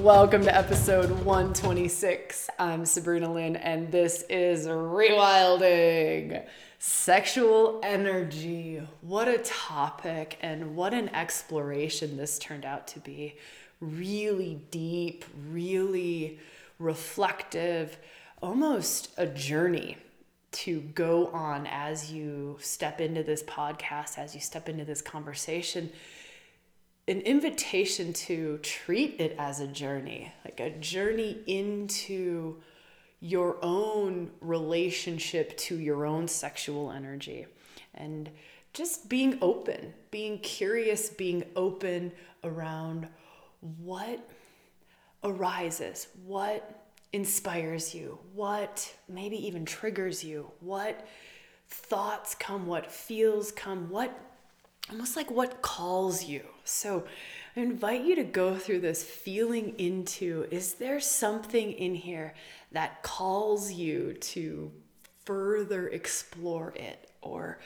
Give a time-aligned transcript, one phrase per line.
[0.00, 2.48] Welcome to episode 126.
[2.58, 6.42] I'm Sabrina Lynn, and this is Rewilding
[6.78, 8.80] Sexual Energy.
[9.02, 13.36] What a topic, and what an exploration this turned out to be.
[13.82, 16.38] Really deep, really
[16.78, 17.98] reflective,
[18.40, 19.98] almost a journey
[20.52, 25.90] to go on as you step into this podcast, as you step into this conversation
[27.10, 32.56] an invitation to treat it as a journey, like a journey into
[33.18, 37.46] your own relationship to your own sexual energy.
[37.94, 38.30] And
[38.72, 42.12] just being open, being curious, being open
[42.44, 43.08] around
[43.82, 44.30] what
[45.24, 51.08] arises, what inspires you, what maybe even triggers you, what
[51.66, 54.16] thoughts come, what feels come, what
[54.90, 56.42] almost like what calls you.
[56.64, 57.04] So
[57.56, 62.34] I invite you to go through this feeling into is there something in here
[62.72, 64.72] that calls you to
[65.24, 67.60] further explore it or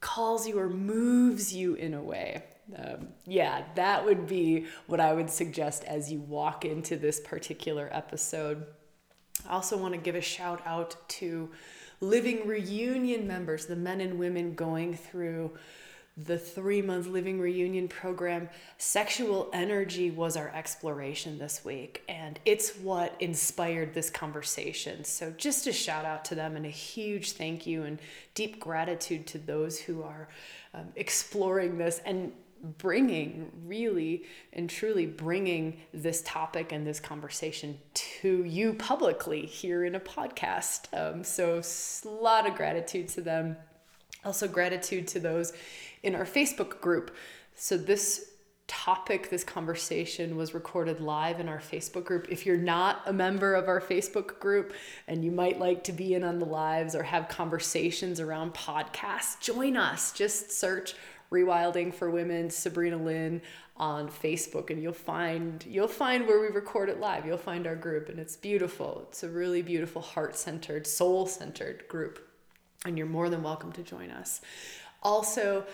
[0.00, 2.42] calls you or moves you in a way?
[2.76, 7.88] Um, yeah, that would be what I would suggest as you walk into this particular
[7.92, 8.66] episode.
[9.48, 11.50] I also want to give a shout out to
[12.00, 15.52] Living Reunion members, the men and women going through
[16.24, 22.02] the three month living reunion program, sexual energy was our exploration this week.
[22.08, 25.04] And it's what inspired this conversation.
[25.04, 27.98] So, just a shout out to them and a huge thank you and
[28.34, 30.28] deep gratitude to those who are
[30.74, 32.32] um, exploring this and
[32.76, 39.94] bringing really and truly bringing this topic and this conversation to you publicly here in
[39.94, 40.86] a podcast.
[40.92, 41.62] Um, so,
[42.04, 43.56] a lot of gratitude to them.
[44.24, 45.52] Also, gratitude to those
[46.02, 47.14] in our Facebook group.
[47.54, 48.30] So, this
[48.70, 52.28] topic, this conversation was recorded live in our Facebook group.
[52.30, 54.74] If you're not a member of our Facebook group
[55.08, 59.40] and you might like to be in on the lives or have conversations around podcasts,
[59.40, 60.12] join us.
[60.12, 60.94] Just search
[61.32, 63.42] Rewilding for Women, Sabrina Lynn
[63.76, 67.26] on Facebook and you'll find you'll find where we record it live.
[67.26, 69.06] You'll find our group and it's beautiful.
[69.08, 72.29] It's a really beautiful heart-centered, soul-centered group.
[72.86, 74.40] And you're more than welcome to join us.
[75.02, 75.64] Also,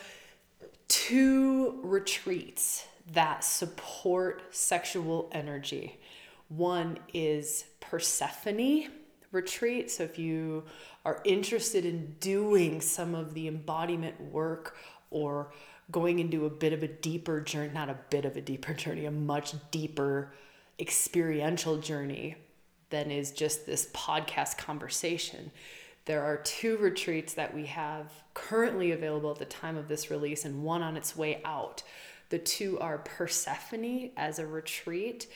[0.89, 6.01] two retreats that support sexual energy.
[6.49, 8.89] One is Persephone
[9.31, 9.91] retreat.
[9.91, 10.65] So, if you
[11.05, 14.77] are interested in doing some of the embodiment work
[15.11, 15.53] or
[15.91, 19.05] going into a bit of a deeper journey, not a bit of a deeper journey,
[19.05, 20.33] a much deeper
[20.81, 22.37] experiential journey
[22.91, 25.51] than is just this podcast conversation,
[26.07, 30.45] there are two retreats that we have currently available at the time of this release
[30.45, 31.83] and one on its way out.
[32.29, 35.27] The two are Persephone as a retreat,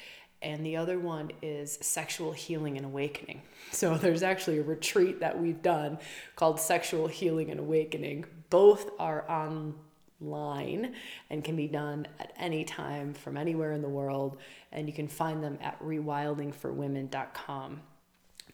[0.42, 3.42] and the other one is Sexual Healing and Awakening.
[3.72, 5.98] So there's actually a retreat that we've done
[6.36, 8.26] called Sexual Healing and Awakening.
[8.48, 10.94] Both are online
[11.30, 14.38] and can be done at any time from anywhere in the world,
[14.70, 17.80] and you can find them at rewildingforwomen.com.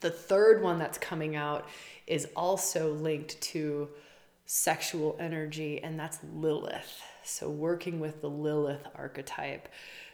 [0.01, 1.67] The third one that's coming out
[2.05, 3.89] is also linked to
[4.45, 7.01] sexual energy, and that's Lilith.
[7.23, 9.67] So, working with the Lilith archetype.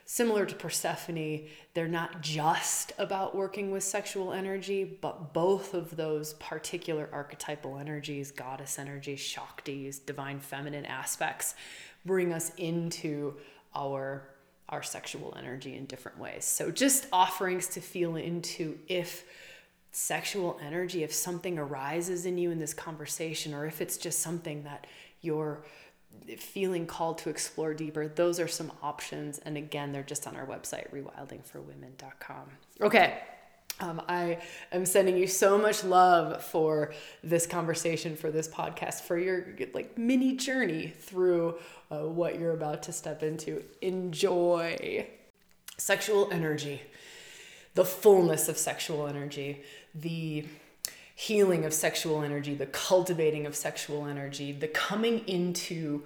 [0.05, 6.33] Similar to Persephone, they're not just about working with sexual energy, but both of those
[6.33, 11.55] particular archetypal energies, goddess energies, Shaktis, divine feminine aspects,
[12.05, 13.35] bring us into
[13.73, 14.23] our
[14.69, 16.45] our sexual energy in different ways.
[16.45, 19.25] So just offerings to feel into if
[19.93, 24.63] sexual energy, if something arises in you in this conversation, or if it's just something
[24.63, 24.87] that
[25.21, 25.63] you're
[26.37, 29.39] feeling called to explore deeper, those are some options.
[29.39, 32.49] And again, they're just on our website, rewildingforwomen.com.
[32.81, 33.19] Okay.
[33.79, 34.39] Um, I
[34.71, 36.93] am sending you so much love for
[37.23, 41.57] this conversation, for this podcast, for your like mini journey through
[41.89, 43.63] uh, what you're about to step into.
[43.81, 45.07] Enjoy
[45.77, 46.83] sexual energy,
[47.73, 49.63] the fullness of sexual energy,
[49.93, 50.45] the
[51.15, 56.03] healing of sexual energy, the cultivating of sexual energy, the coming into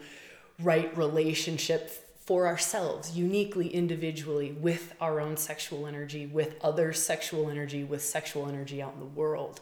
[0.61, 1.89] right relationship
[2.25, 8.49] for ourselves, uniquely, individually, with our own sexual energy, with other sexual energy, with sexual
[8.49, 9.61] energy out in the world.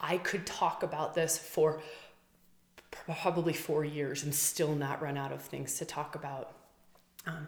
[0.00, 1.80] I could talk about this for
[2.90, 6.52] probably four years and still not run out of things to talk about.
[7.26, 7.46] Um,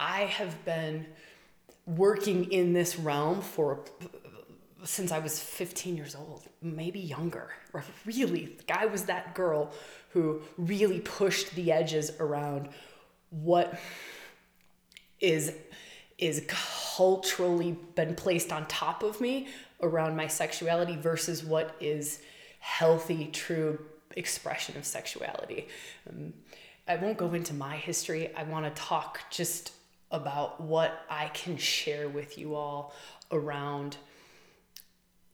[0.00, 1.06] I have been
[1.86, 3.80] working in this realm for
[4.84, 7.50] since I was 15 years old, maybe younger.
[8.04, 9.72] Really, I was that girl
[10.10, 12.68] who really pushed the edges around
[13.30, 13.78] what
[15.20, 15.52] is
[16.18, 19.48] is culturally been placed on top of me
[19.82, 22.20] around my sexuality versus what is
[22.58, 23.78] healthy, true
[24.16, 25.66] expression of sexuality.
[26.08, 26.34] Um,
[26.86, 28.34] I won't go into my history.
[28.34, 29.72] I want to talk just
[30.10, 32.92] about what I can share with you all
[33.32, 33.96] around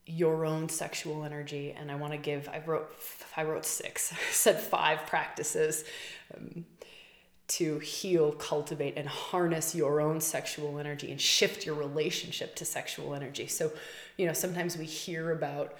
[0.06, 2.88] your own sexual energy and i want to give i wrote
[3.36, 5.84] i wrote six i said five practices
[6.36, 6.64] um,
[7.48, 13.14] to heal cultivate and harness your own sexual energy and shift your relationship to sexual
[13.14, 13.46] energy.
[13.46, 13.72] So
[14.16, 15.74] you know sometimes we hear about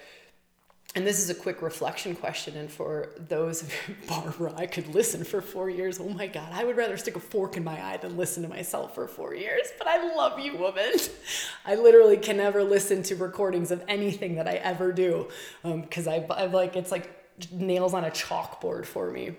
[0.95, 2.57] and this is a quick reflection question.
[2.57, 5.99] And for those of you, Barbara, I could listen for four years.
[5.99, 8.49] Oh my God, I would rather stick a fork in my eye than listen to
[8.49, 9.67] myself for four years.
[9.77, 10.93] But I love you, woman.
[11.65, 15.27] I literally can never listen to recordings of anything that I ever do
[15.61, 17.11] because um, I, I like it's like
[17.51, 19.35] nails on a chalkboard for me.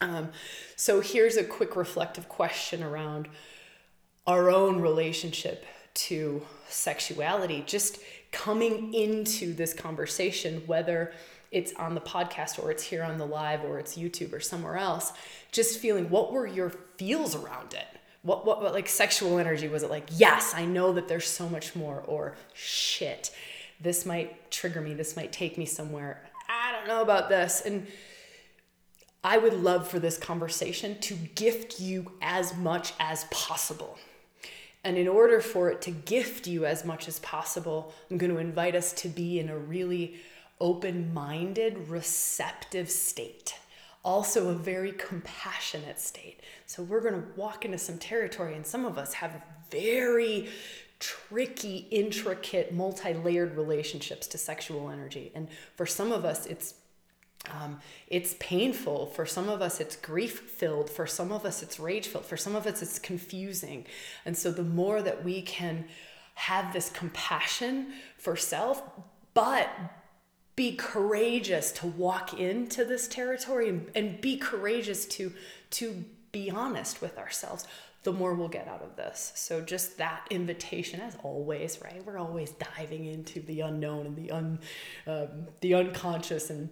[0.00, 0.30] Um,
[0.76, 3.28] so here's a quick reflective question around
[4.26, 5.64] our own relationship
[5.94, 7.62] to sexuality.
[7.66, 7.98] Just
[8.32, 11.12] coming into this conversation, whether
[11.50, 14.76] it's on the podcast or it's here on the live or it's YouTube or somewhere
[14.76, 15.12] else,
[15.52, 17.86] just feeling what were your feels around it?
[18.22, 20.08] What, what, what like sexual energy was it like?
[20.16, 23.34] Yes, I know that there's so much more, or shit,
[23.80, 26.22] this might trigger me, this might take me somewhere.
[26.48, 27.62] I don't know about this.
[27.64, 27.86] And
[29.24, 33.98] I would love for this conversation to gift you as much as possible.
[34.84, 38.38] And in order for it to gift you as much as possible, I'm going to
[38.38, 40.16] invite us to be in a really
[40.60, 43.54] open minded, receptive state.
[44.04, 46.40] Also, a very compassionate state.
[46.66, 49.40] So, we're going to walk into some territory, and some of us have
[49.70, 50.48] very
[50.98, 55.30] tricky, intricate, multi layered relationships to sexual energy.
[55.34, 56.74] And for some of us, it's
[57.52, 59.06] um, it's painful.
[59.06, 60.88] For some of us, it's grief filled.
[60.90, 62.26] For some of us, it's rage filled.
[62.26, 63.86] For some of us, it's confusing.
[64.24, 65.86] And so, the more that we can
[66.34, 68.82] have this compassion for self,
[69.34, 69.68] but
[70.56, 75.32] be courageous to walk into this territory and, and be courageous to,
[75.70, 77.66] to be honest with ourselves,
[78.02, 79.32] the more we'll get out of this.
[79.36, 82.04] So, just that invitation, as always, right?
[82.04, 84.58] We're always diving into the unknown and the, un,
[85.06, 85.28] um,
[85.60, 86.68] the unconscious and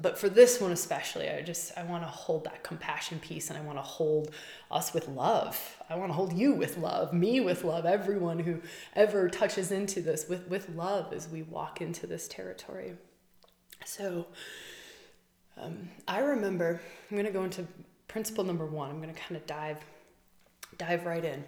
[0.00, 3.58] but for this one especially i just i want to hold that compassion piece and
[3.58, 4.30] i want to hold
[4.70, 5.76] us with love.
[5.88, 8.60] I want to hold you with love me with love everyone who
[8.94, 12.94] ever touches into this with with love as we walk into this territory.
[13.84, 14.26] So
[15.56, 17.66] um, i remember i'm going to go into
[18.08, 19.78] principle number one i'm going to kind of dive
[20.78, 21.44] dive right in.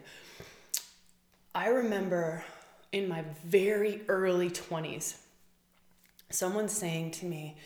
[1.54, 2.44] I remember
[2.92, 5.16] in my very early 20s
[6.30, 7.56] someone saying to me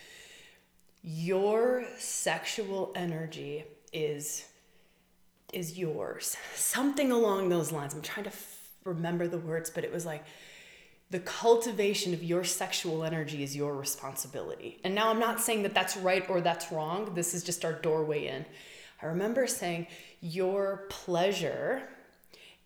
[1.02, 4.44] your sexual energy is
[5.52, 6.36] is yours.
[6.54, 7.92] Something along those lines.
[7.92, 10.24] I'm trying to f- remember the words but it was like
[11.10, 14.80] the cultivation of your sexual energy is your responsibility.
[14.84, 17.12] And now i'm not saying that that's right or that's wrong.
[17.14, 18.46] This is just our doorway in.
[19.02, 19.88] I remember saying
[20.20, 21.82] your pleasure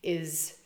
[0.02, 0.58] is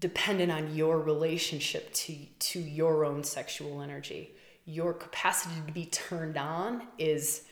[0.00, 4.32] dependent on your relationship to to your own sexual energy
[4.66, 7.44] your capacity to be turned on is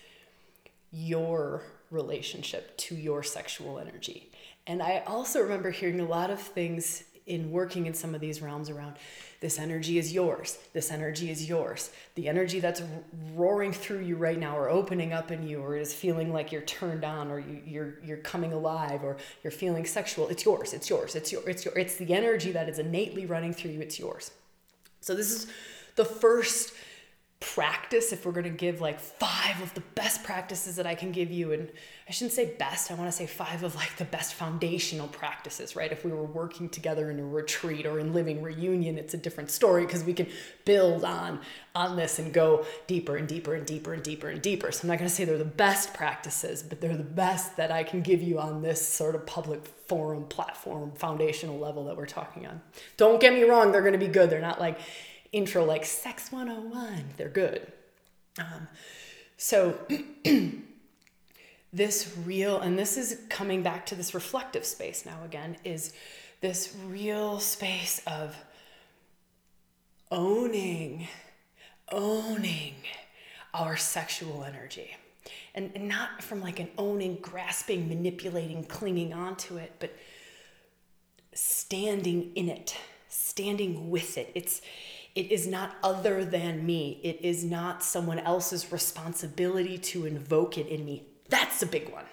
[0.90, 4.31] your relationship to your sexual energy.
[4.66, 8.43] And I also remember hearing a lot of things in working in some of these
[8.43, 8.96] realms around
[9.41, 10.58] this energy is yours.
[10.72, 11.91] This energy is yours.
[12.15, 12.82] The energy that's
[13.34, 16.62] roaring through you right now, or opening up in you, or is feeling like you're
[16.62, 20.29] turned on, or you, you're you're coming alive, or you're feeling sexual.
[20.29, 20.72] It's yours.
[20.72, 21.15] It's yours.
[21.15, 21.46] It's your.
[21.46, 21.77] It's your.
[21.77, 23.81] It's the energy that is innately running through you.
[23.81, 24.31] It's yours.
[25.03, 25.46] So this is
[25.96, 26.72] the first
[27.44, 31.13] practice if we're going to give like five of the best practices that I can
[31.13, 31.53] give you.
[31.53, 31.70] And
[32.08, 35.77] I shouldn't say best I want to say five of like the best foundational practices
[35.77, 35.93] right?
[35.93, 39.51] If we were working together in a retreat or in living reunion it's a different
[39.51, 40.27] story because we can
[40.65, 41.39] build on
[41.74, 44.72] on this and go deeper and deeper and deeper and deeper and deeper.
[44.72, 47.70] So I'm not going to say they're the best practices but they're the best that
[47.70, 52.06] I can give you on this sort of public forum platform foundational level that we're
[52.06, 52.63] talking on.
[52.96, 54.31] Don't get me wrong they're going to be good.
[54.31, 54.79] They're not like
[55.34, 57.05] intro like Sex 101.
[57.17, 57.70] They're good.
[58.38, 58.69] Um,
[59.36, 59.79] so,
[61.72, 65.93] this real, and this is coming back to this reflective space now again, is
[66.41, 68.36] this real space of
[70.10, 71.08] owning,
[71.91, 72.74] owning
[73.53, 74.96] our sexual energy.
[75.55, 79.96] And, and not from like an owning, grasping, manipulating, clinging onto it, but
[81.32, 82.76] standing in it,
[83.08, 84.31] standing with it.
[84.34, 84.60] It's
[85.15, 87.01] it is not other than me.
[87.03, 91.05] It is not someone else's responsibility to invoke it in me.
[91.29, 92.05] That's a big one.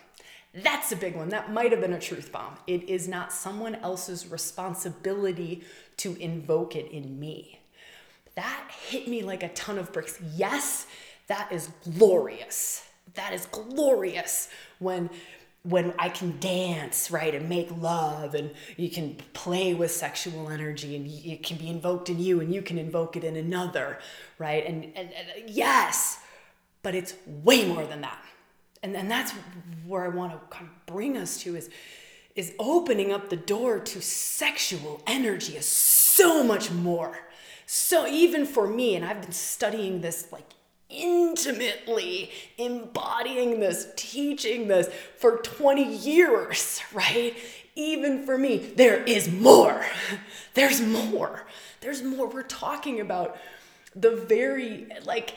[0.54, 1.30] That's a big one.
[1.30, 2.58] That might have been a truth bomb.
[2.68, 5.64] It is not someone else's responsibility
[5.98, 7.62] to invoke it in me.
[8.36, 10.20] That hit me like a ton of bricks.
[10.36, 10.88] Yes,
[11.28, 12.88] that is glorious.
[13.16, 15.10] That is glorious when
[15.64, 20.96] when I can dance, right, and make love, and you can play with sexual energy,
[20.96, 24.00] and it can be invoked in you, and you can invoke it in another,
[24.40, 24.66] right?
[24.66, 26.20] And, and, and uh, yes,
[26.82, 28.24] but it's way more than that.
[28.82, 29.34] And, and that's
[29.86, 31.70] where I want to kind of bring us to is,
[32.36, 37.20] is opening up the door to sexual energy is so much more.
[37.68, 40.50] So even for me, and I've been studying this like
[40.92, 47.36] intimately embodying this, teaching this for 20 years, right?
[47.76, 49.86] Even for me, there is more.
[50.54, 51.46] There's more.
[51.80, 52.28] There's more.
[52.28, 53.38] We're talking about
[53.96, 55.34] the very, like,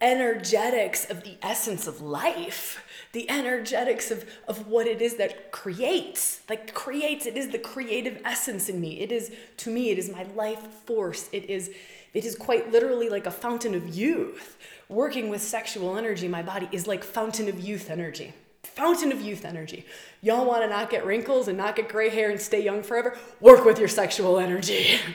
[0.00, 6.40] energetics of the essence of life the energetics of, of what it is that creates
[6.48, 9.00] like creates it is the creative essence in me.
[9.00, 11.28] It is to me it is my life force.
[11.32, 11.70] It is
[12.14, 14.56] it is quite literally like a fountain of youth.
[14.88, 18.32] Working with sexual energy my body is like fountain of youth energy.
[18.62, 19.84] Fountain of youth energy.
[20.22, 23.18] Y'all want to not get wrinkles and not get gray hair and stay young forever?
[23.40, 24.98] Work with your sexual energy.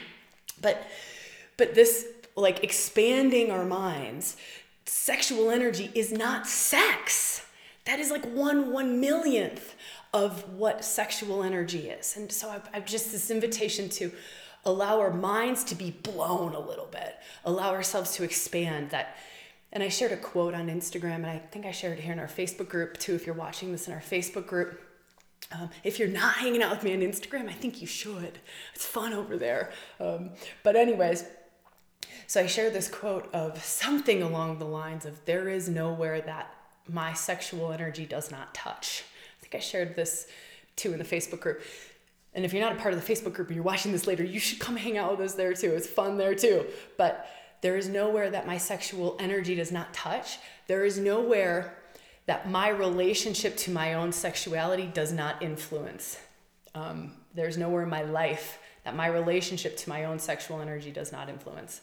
[0.60, 0.84] But
[1.56, 4.36] but this like expanding our minds
[4.86, 7.46] sexual energy is not sex.
[7.88, 9.74] That is like one one millionth
[10.12, 12.18] of what sexual energy is.
[12.18, 14.12] And so I've, I've just this invitation to
[14.66, 17.16] allow our minds to be blown a little bit,
[17.46, 19.16] allow ourselves to expand that.
[19.72, 22.18] And I shared a quote on Instagram, and I think I shared it here in
[22.18, 23.14] our Facebook group too.
[23.14, 24.82] If you're watching this in our Facebook group,
[25.50, 28.38] um, if you're not hanging out with me on Instagram, I think you should.
[28.74, 29.72] It's fun over there.
[29.98, 31.24] Um, but, anyways,
[32.26, 36.54] so I share this quote of something along the lines of there is nowhere that
[36.88, 39.04] my sexual energy does not touch.
[39.38, 40.26] I think I shared this
[40.76, 41.62] too in the Facebook group.
[42.34, 44.22] And if you're not a part of the Facebook group and you're watching this later,
[44.22, 45.74] you should come hang out with us there too.
[45.74, 46.66] It's fun there too.
[46.96, 47.28] But
[47.62, 50.38] there is nowhere that my sexual energy does not touch.
[50.66, 51.74] There is nowhere
[52.26, 56.18] that my relationship to my own sexuality does not influence.
[56.74, 61.10] Um, there's nowhere in my life that my relationship to my own sexual energy does
[61.10, 61.80] not influence.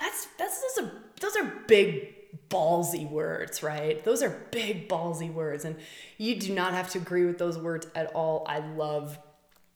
[0.00, 2.15] That's that's those are those are big
[2.50, 4.04] ballsy words, right?
[4.04, 5.76] Those are big ballsy words and
[6.18, 8.44] you do not have to agree with those words at all.
[8.48, 9.18] I love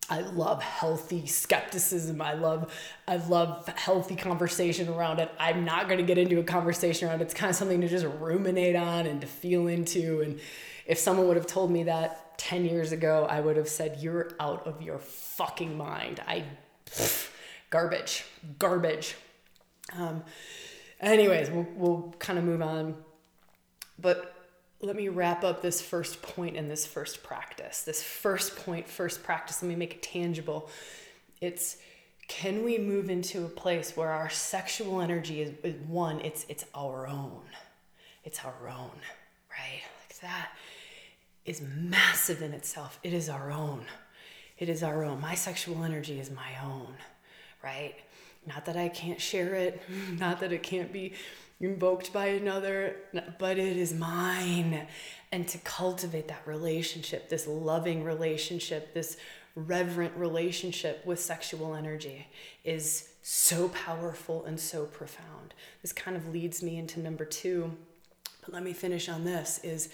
[0.09, 2.21] I love healthy skepticism.
[2.21, 2.73] I love
[3.07, 5.31] I love healthy conversation around it.
[5.39, 7.25] I'm not going to get into a conversation around it.
[7.25, 10.41] It's kind of something to just ruminate on and to feel into and
[10.87, 14.33] if someone would have told me that 10 years ago, I would have said you're
[14.41, 16.21] out of your fucking mind.
[16.27, 16.45] I
[16.87, 17.31] pff,
[17.71, 18.25] garbage.
[18.59, 19.15] Garbage.
[19.97, 20.25] Um,
[21.01, 22.97] anyways, we'll, we'll kind of move on.
[23.99, 24.35] But
[24.81, 27.83] let me wrap up this first point in this first practice.
[27.83, 30.71] This first point, first practice, let me make it tangible.
[31.41, 31.77] It's
[32.29, 36.65] can we move into a place where our sexual energy is, is one, it's it's
[36.75, 37.43] our own.
[38.25, 38.93] It's our own,
[39.51, 39.83] right?
[40.01, 40.51] Like that
[41.45, 43.01] is massive in itself.
[43.03, 43.85] It is our own.
[44.59, 45.21] It is our own.
[45.21, 46.95] My sexual energy is my own,
[47.65, 47.97] right?
[48.47, 49.83] Not that I can't share it,
[50.19, 51.13] not that it can't be
[51.61, 52.97] invoked by another,
[53.39, 54.87] but it is mine.
[55.31, 59.17] And to cultivate that relationship, this loving relationship, this
[59.55, 62.27] reverent relationship with sexual energy
[62.65, 65.55] is so powerful and so profound.
[65.83, 67.77] This kind of leads me into number two.
[68.41, 69.91] But let me finish on this is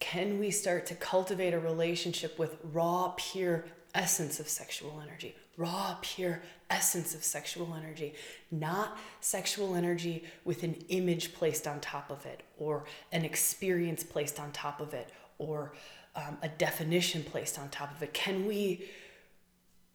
[0.00, 3.64] can we start to cultivate a relationship with raw, pure
[3.94, 5.34] essence of sexual energy?
[5.56, 8.14] raw, pure essence of sexual energy,
[8.50, 14.40] not sexual energy with an image placed on top of it, or an experience placed
[14.40, 15.72] on top of it, or
[16.16, 18.12] um, a definition placed on top of it.
[18.12, 18.88] Can we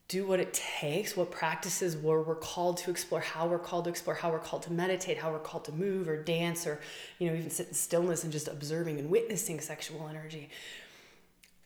[0.07, 3.89] do what it takes, what practices where we're called to explore, how we're called to
[3.89, 6.81] explore, how we're called to meditate, how we're called to move or dance, or
[7.17, 10.49] you know, even sit in stillness and just observing and witnessing sexual energy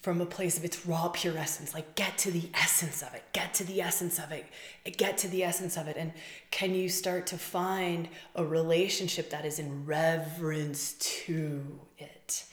[0.06, 3.24] from a place of its raw pure essence like get to the essence of it
[3.34, 4.46] get to the essence of it
[4.92, 5.98] get to the essence of it.
[5.98, 6.14] And
[6.52, 12.46] can you start to find a relationship that is in reverence to it?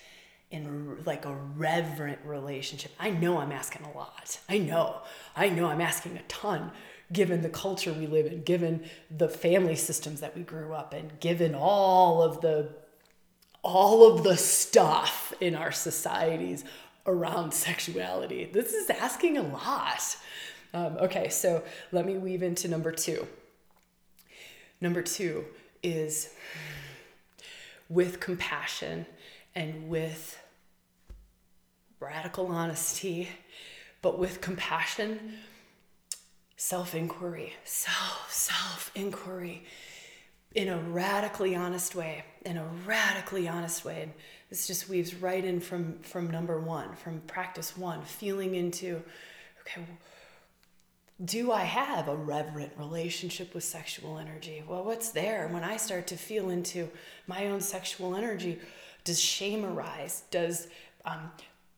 [0.51, 2.93] In like a reverent relationship.
[2.99, 4.39] I know i'm asking a lot.
[4.49, 5.03] I know.
[5.37, 6.71] I know i'm asking a ton
[7.13, 11.11] given the culture we live in given the family systems that we grew up in
[11.21, 12.71] given all of the
[13.63, 16.65] all of the stuff in our societies
[17.07, 18.49] around sexuality.
[18.53, 20.17] This is asking a lot.
[20.75, 23.27] Um, okay, so let me weave into number two.
[24.81, 25.45] Number two
[25.83, 26.31] is
[27.89, 29.07] with compassion
[29.55, 30.39] and with
[32.01, 33.29] radical honesty,
[34.01, 35.35] but with compassion,
[36.57, 39.65] self inquiry, self, self inquiry
[40.55, 44.09] in a radically honest way, in a radically honest way.
[44.53, 49.03] This just weaves right in from, from number one, from practice one, feeling into,
[49.63, 49.81] okay,
[51.25, 54.63] do I have a reverent relationship with sexual energy?
[54.69, 56.91] Well, what's there when I start to feel into
[57.27, 58.59] my own sexual energy?
[59.05, 60.25] Does shame arise?
[60.31, 60.69] Does
[61.07, 61.31] um,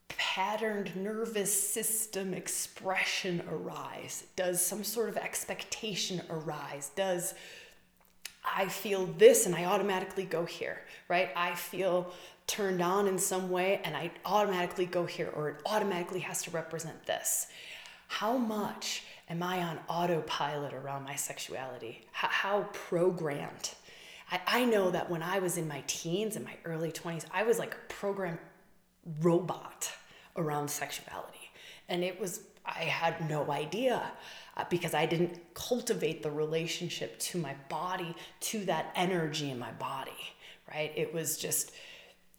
[0.08, 4.24] patterned nervous system expression arise?
[4.34, 6.90] Does some sort of expectation arise?
[6.96, 7.34] Does
[8.44, 11.30] I feel this and I automatically go here, right?
[11.34, 12.12] I feel
[12.46, 16.50] turned on in some way and I automatically go here, or it automatically has to
[16.50, 17.46] represent this.
[18.08, 22.06] How much am I on autopilot around my sexuality?
[22.12, 23.70] How, how programmed?
[24.30, 27.42] I, I know that when I was in my teens and my early 20s, I
[27.44, 28.38] was like a programmed
[29.20, 29.90] robot
[30.36, 31.50] around sexuality.
[31.88, 34.02] And it was, I had no idea
[34.56, 39.72] uh, because I didn't cultivate the relationship to my body, to that energy in my
[39.72, 40.12] body,
[40.72, 40.92] right?
[40.96, 41.72] It was just,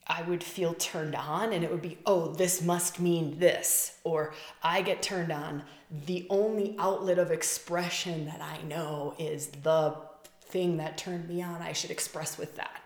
[0.07, 3.97] I would feel turned on and it would be, oh, this must mean this.
[4.03, 5.63] Or I get turned on.
[6.05, 9.95] The only outlet of expression that I know is the
[10.41, 11.61] thing that turned me on.
[11.61, 12.81] I should express with that.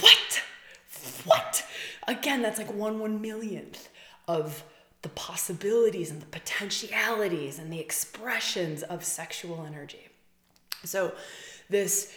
[0.00, 0.42] What?
[1.24, 1.64] What?
[2.08, 3.88] Again, that's like one one millionth
[4.28, 4.62] of
[5.02, 10.08] the possibilities and the potentialities and the expressions of sexual energy.
[10.84, 11.12] So,
[11.70, 12.12] this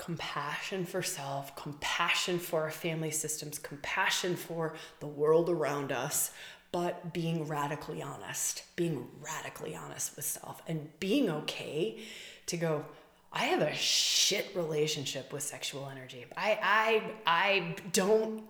[0.00, 6.30] compassion for self, compassion for our family systems, compassion for the world around us,
[6.72, 11.98] but being radically honest, being radically honest with self and being okay
[12.46, 12.84] to go,
[13.30, 16.24] I have a shit relationship with sexual energy.
[16.34, 18.44] I I I don't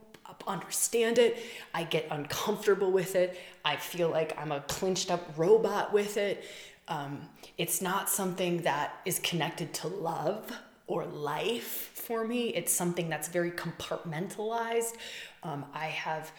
[0.46, 1.36] understand it.
[1.74, 3.38] I get uncomfortable with it.
[3.64, 6.44] I feel like I'm a clinched up robot with it.
[6.86, 10.50] Um, it's not something that is connected to love
[10.90, 12.48] or life for me.
[12.48, 14.94] It's something that's very compartmentalized.
[15.44, 16.32] Um, I have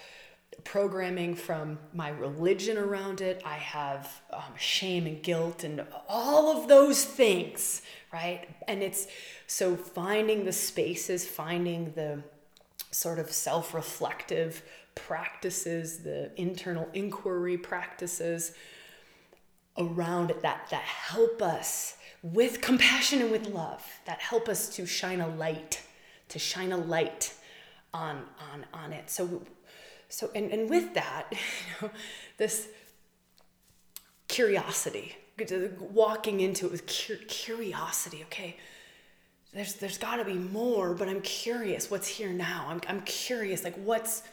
[0.66, 3.42] programming from my religion around it.
[3.46, 8.46] I have um, shame and guilt and all of those things, right?
[8.68, 9.08] And it's
[9.48, 12.22] so finding the spaces, finding the
[12.92, 14.64] sort of self reflective
[14.96, 18.52] practices, the internal inquiry practices
[19.78, 24.86] around it that, that help us with compassion and with love that help us to
[24.86, 25.82] shine a light
[26.30, 27.34] to shine a light
[27.94, 29.10] on on on it.
[29.10, 29.42] So
[30.10, 31.38] so and, and with that you
[31.82, 31.92] know
[32.38, 32.68] this
[34.28, 35.16] curiosity
[35.80, 38.58] walking into it with curiosity okay
[39.54, 42.68] there's there's got to be more but i'm curious what's here now.
[42.70, 44.24] I'm, I'm curious like what's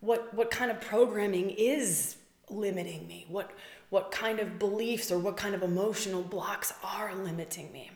[0.00, 2.16] what what kind of programming is
[2.48, 3.26] limiting me?
[3.28, 3.50] What
[3.90, 7.90] what kind of beliefs or what kind of emotional blocks are limiting me.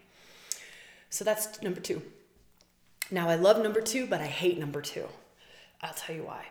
[1.09, 2.03] So that's number two.
[3.11, 5.07] Now, I love number two, but I hate number two.
[5.81, 6.47] I'll tell you why.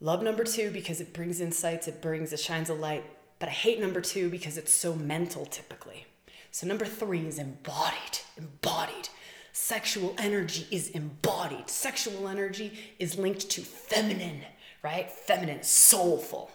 [0.00, 3.04] Love number two because it brings insights, it brings, it shines a light,
[3.38, 6.06] but I hate number two because it's so mental typically.
[6.50, 8.20] So, number three is embodied.
[8.36, 9.10] Embodied.
[9.52, 11.68] Sexual energy is embodied.
[11.68, 14.42] Sexual energy is linked to feminine,
[14.82, 15.10] right?
[15.10, 16.50] Feminine, soulful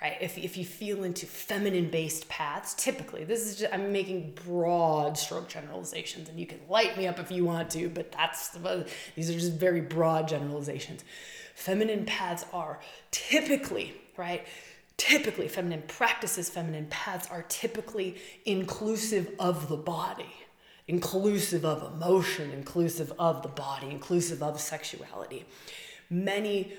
[0.00, 0.16] right?
[0.20, 5.18] If, if you feel into feminine based paths, typically, this is just, I'm making broad
[5.18, 8.56] stroke generalizations, and you can light me up if you want to, but that's,
[9.14, 11.04] these are just very broad generalizations.
[11.54, 12.78] Feminine paths are
[13.10, 14.46] typically, right?
[14.96, 20.32] Typically, feminine practices, feminine paths are typically inclusive of the body,
[20.86, 25.44] inclusive of emotion, inclusive of the body, inclusive of sexuality.
[26.10, 26.72] Many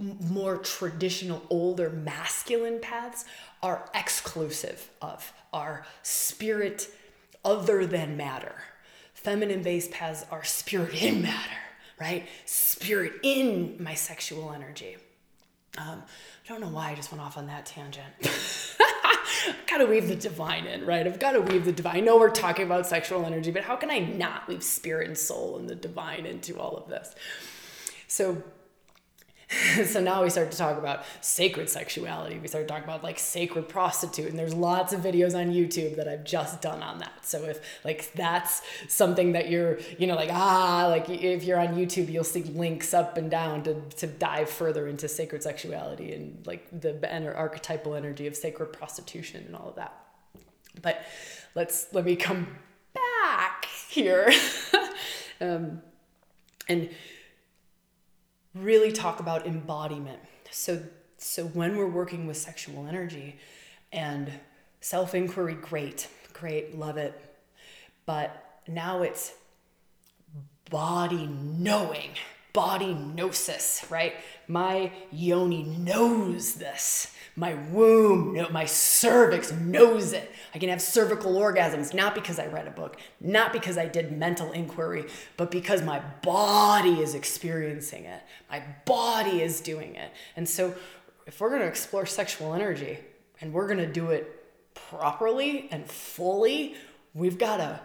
[0.00, 3.24] more traditional, older masculine paths
[3.62, 6.88] are exclusive of, our spirit
[7.44, 8.54] other than matter.
[9.14, 11.58] Feminine based paths are spirit in matter,
[12.00, 12.26] right?
[12.46, 14.96] Spirit in my sexual energy.
[15.78, 16.02] Um,
[16.44, 18.06] I don't know why I just went off on that tangent.
[18.22, 21.06] I've got to weave the divine in, right?
[21.06, 21.96] I've got to weave the divine.
[21.96, 25.16] I know we're talking about sexual energy, but how can I not weave spirit and
[25.16, 27.14] soul and the divine into all of this?
[28.08, 28.42] So,
[29.84, 32.38] so now we start to talk about sacred sexuality.
[32.38, 35.96] We start to talk about like sacred prostitute, and there's lots of videos on YouTube
[35.96, 37.26] that I've just done on that.
[37.26, 41.74] So if like that's something that you're, you know, like ah, like if you're on
[41.74, 46.46] YouTube, you'll see links up and down to to dive further into sacred sexuality and
[46.46, 49.92] like the archetypal energy of sacred prostitution and all of that.
[50.80, 51.04] But
[51.56, 52.46] let's let me come
[52.94, 54.32] back here,
[55.40, 55.82] um,
[56.68, 56.88] and
[58.54, 60.20] really talk about embodiment.
[60.50, 60.82] So
[61.20, 63.38] so when we're working with sexual energy
[63.92, 64.32] and
[64.80, 67.20] self-inquiry great, great, love it.
[68.06, 69.34] But now it's
[70.70, 72.12] body knowing,
[72.54, 74.14] body gnosis, right?
[74.48, 77.14] My yoni knows this.
[77.36, 80.30] My womb, no, my cervix knows it.
[80.54, 84.16] I can have cervical orgasms, not because I read a book, not because I did
[84.16, 88.22] mental inquiry, but because my body is experiencing it.
[88.50, 90.12] My body is doing it.
[90.36, 90.74] And so,
[91.26, 92.98] if we're to explore sexual energy
[93.40, 96.74] and we're to do it properly and fully,
[97.14, 97.80] we've got to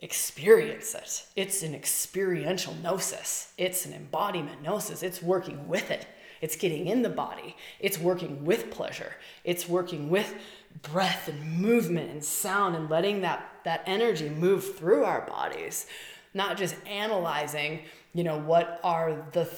[0.00, 1.26] experience it.
[1.36, 5.02] It's an experiential gnosis, it's an embodiment gnosis.
[5.02, 6.06] It's working with it,
[6.40, 10.34] it's getting in the body, it's working with pleasure, it's working with
[10.82, 15.86] breath and movement and sound and letting that, that energy move through our bodies,
[16.34, 17.80] not just analyzing,
[18.14, 19.48] you know, what are the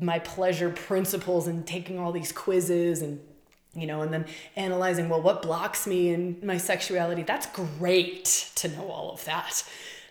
[0.00, 3.20] my pleasure principles and taking all these quizzes and
[3.74, 7.24] you know, and then analyzing, well, what blocks me in my sexuality?
[7.24, 9.64] That's great to know all of that.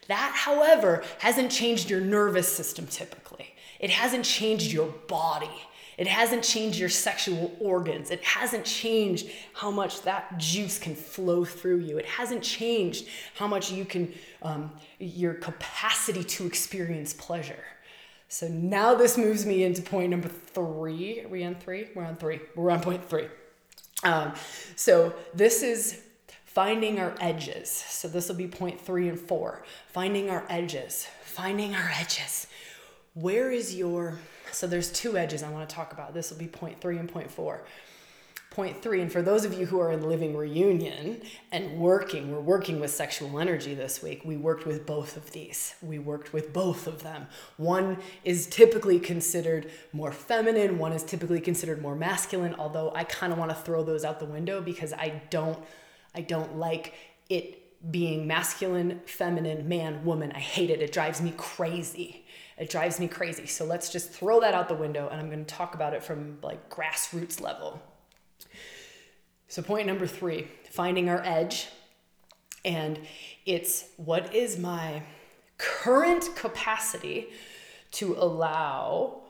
[0.10, 3.56] That, however, hasn't changed your nervous system typically.
[3.80, 5.50] It hasn't changed your body.
[5.98, 8.12] It hasn't changed your sexual organs.
[8.12, 11.98] It hasn't changed how much that juice can flow through you.
[11.98, 17.64] It hasn't changed how much you can, um, your capacity to experience pleasure.
[18.28, 21.22] So now this moves me into point number three.
[21.22, 21.90] Are we on three?
[21.94, 22.40] We're on three.
[22.56, 23.28] We're on point three.
[24.04, 24.34] Um,
[24.76, 26.02] so this is
[26.46, 27.70] finding our edges.
[27.70, 29.64] So this will be point three and four.
[29.90, 31.08] Finding our edges.
[31.24, 32.48] Finding our edges.
[33.14, 34.18] Where is your
[34.54, 36.14] so there's two edges I want to talk about.
[36.14, 37.64] This will be point three and point four.
[38.50, 42.40] Point three, and for those of you who are in living reunion and working, we're
[42.40, 44.22] working with sexual energy this week.
[44.24, 45.74] We worked with both of these.
[45.82, 47.26] We worked with both of them.
[47.58, 53.34] One is typically considered more feminine, one is typically considered more masculine, although I kind
[53.34, 55.58] of want to throw those out the window because I don't
[56.14, 56.94] I don't like
[57.30, 60.32] it being masculine, feminine, man, woman.
[60.34, 60.82] I hate it.
[60.82, 62.26] It drives me crazy.
[62.58, 63.46] It drives me crazy.
[63.46, 66.04] So let's just throw that out the window and I'm going to talk about it
[66.04, 67.82] from like grassroots level.
[69.48, 71.68] So, point number three finding our edge.
[72.66, 73.00] And
[73.46, 75.04] it's what is my
[75.58, 77.28] current capacity
[77.92, 79.22] to allow,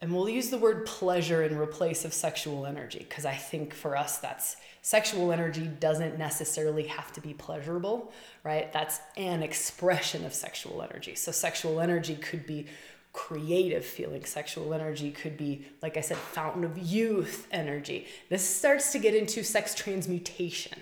[0.00, 3.96] and we'll use the word pleasure in replace of sexual energy, because I think for
[3.96, 8.12] us that's sexual energy doesn't necessarily have to be pleasurable,
[8.44, 8.72] right?
[8.72, 11.14] That's an expression of sexual energy.
[11.14, 12.66] So, sexual energy could be
[13.12, 14.24] creative feeling.
[14.24, 18.06] Sexual energy could be, like I said, fountain of youth energy.
[18.28, 20.78] This starts to get into sex transmutation.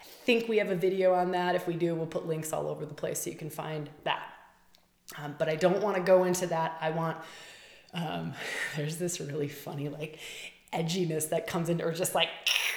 [0.00, 1.54] I think we have a video on that.
[1.54, 4.22] If we do, we'll put links all over the place so you can find that.
[5.18, 6.78] Um, but I don't want to go into that.
[6.80, 7.18] I want,
[7.92, 8.32] um,
[8.76, 10.18] there's this really funny, like,
[10.74, 12.28] edginess that comes in, or just like,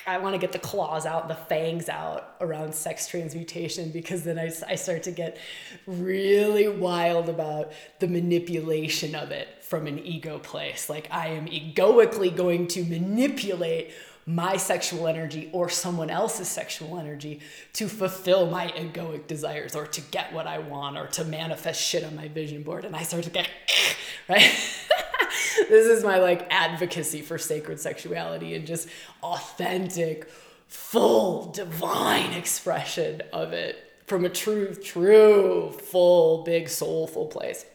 [0.06, 4.40] I want to get the claws out, the fangs out around sex transmutation because then
[4.40, 5.38] I, I start to get
[5.86, 10.90] really wild about the manipulation of it from an ego place.
[10.90, 13.92] Like I am egoically going to manipulate
[14.28, 17.40] my sexual energy or someone else's sexual energy
[17.72, 22.04] to fulfill my egoic desires or to get what I want or to manifest shit
[22.04, 22.84] on my vision board.
[22.84, 23.50] And I start to get,
[24.30, 24.42] right?
[25.70, 28.90] this is my like advocacy for sacred sexuality and just
[29.24, 30.30] authentic,
[30.68, 37.66] full, divine expression of it from a true, true, full, big, soulful place.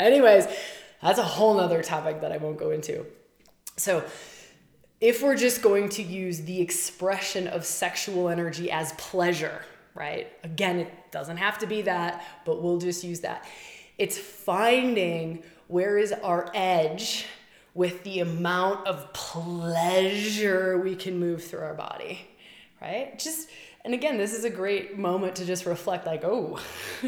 [0.00, 0.48] Anyways,
[1.00, 3.06] that's a whole nother topic that I won't go into.
[3.76, 4.04] So,
[5.00, 9.62] if we're just going to use the expression of sexual energy as pleasure,
[9.94, 10.30] right?
[10.44, 13.46] Again, it doesn't have to be that, but we'll just use that.
[13.96, 17.26] It's finding where is our edge
[17.74, 22.26] with the amount of pleasure we can move through our body,
[22.80, 23.18] right?
[23.18, 23.48] Just,
[23.84, 26.58] and again, this is a great moment to just reflect like, oh,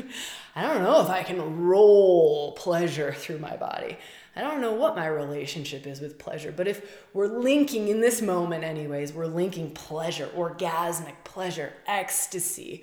[0.54, 3.98] I don't know if I can roll pleasure through my body.
[4.34, 8.22] I don't know what my relationship is with pleasure, but if we're linking in this
[8.22, 12.82] moment, anyways, we're linking pleasure, orgasmic pleasure, ecstasy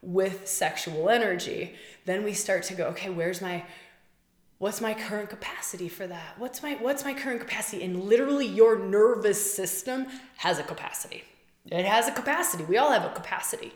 [0.00, 1.74] with sexual energy,
[2.06, 3.64] then we start to go, okay, where's my
[4.58, 6.38] what's my current capacity for that?
[6.38, 7.84] What's my what's my current capacity?
[7.84, 10.06] And literally your nervous system
[10.38, 11.24] has a capacity.
[11.66, 12.64] It has a capacity.
[12.64, 13.74] We all have a capacity.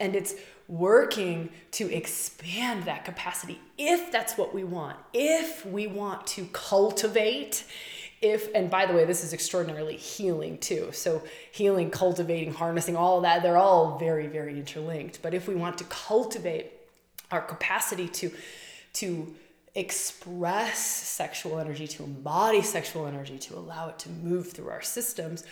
[0.00, 0.34] And it's
[0.68, 4.96] working to expand that capacity if that's what we want.
[5.12, 7.64] If we want to cultivate
[8.22, 10.90] if and by the way this is extraordinarily healing too.
[10.92, 15.20] So healing cultivating harnessing all of that they're all very very interlinked.
[15.22, 16.72] But if we want to cultivate
[17.30, 18.32] our capacity to
[18.94, 19.34] to
[19.74, 25.44] express sexual energy, to embody sexual energy, to allow it to move through our systems,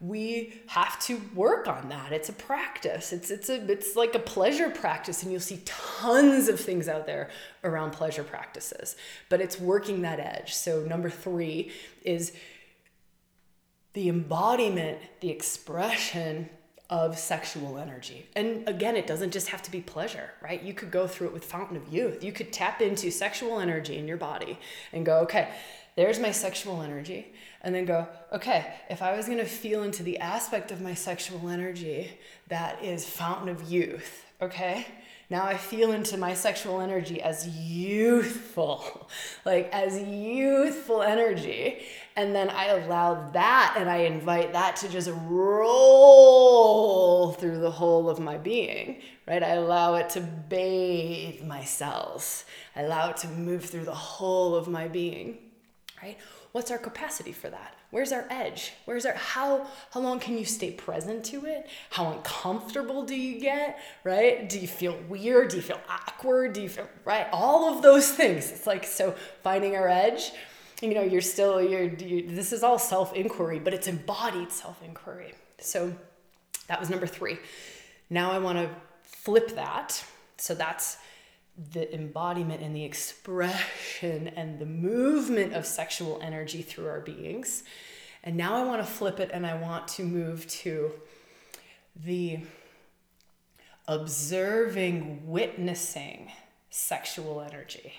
[0.00, 2.12] we have to work on that.
[2.12, 3.12] It's a practice.
[3.12, 7.06] It's it's a it's like a pleasure practice and you'll see tons of things out
[7.06, 7.30] there
[7.64, 8.94] around pleasure practices.
[9.28, 10.54] But it's working that edge.
[10.54, 11.72] So number 3
[12.04, 12.32] is
[13.94, 16.48] the embodiment, the expression
[16.90, 18.26] of sexual energy.
[18.34, 20.62] And again, it doesn't just have to be pleasure, right?
[20.62, 22.24] You could go through it with Fountain of Youth.
[22.24, 24.58] You could tap into sexual energy in your body
[24.92, 25.50] and go, okay,
[25.98, 27.26] there's my sexual energy.
[27.60, 31.48] And then go, okay, if I was gonna feel into the aspect of my sexual
[31.48, 32.12] energy
[32.46, 34.86] that is Fountain of Youth, okay?
[35.28, 39.10] Now I feel into my sexual energy as youthful,
[39.44, 41.80] like as youthful energy.
[42.14, 48.08] And then I allow that and I invite that to just roll through the whole
[48.08, 49.42] of my being, right?
[49.42, 52.44] I allow it to bathe my cells.
[52.76, 55.38] I allow it to move through the whole of my being,
[56.02, 56.16] right?
[56.52, 57.74] What's our capacity for that?
[57.90, 58.72] Where's our edge?
[58.84, 61.68] Where's our how how long can you stay present to it?
[61.90, 63.78] How uncomfortable do you get?
[64.04, 64.48] Right?
[64.48, 65.50] Do you feel weird?
[65.50, 66.52] Do you feel awkward?
[66.52, 67.26] Do you feel right?
[67.32, 68.50] All of those things.
[68.50, 70.32] It's like so finding our edge.
[70.80, 74.82] You know, you're still you're, you this is all self inquiry, but it's embodied self
[74.82, 75.34] inquiry.
[75.58, 75.94] So
[76.68, 77.38] that was number three.
[78.10, 78.70] Now I want to
[79.02, 80.04] flip that.
[80.36, 80.98] So that's
[81.72, 87.64] the embodiment and the expression and the movement of sexual energy through our beings.
[88.22, 90.92] And now I want to flip it and I want to move to
[91.96, 92.40] the
[93.88, 96.30] observing, witnessing
[96.70, 97.92] sexual energy.